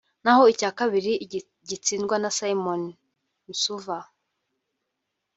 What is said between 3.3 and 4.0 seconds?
Msuva